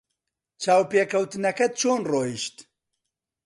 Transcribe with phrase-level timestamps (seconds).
[0.63, 2.55] چاوپێکەوتنەکەت چۆن ڕۆیشت؟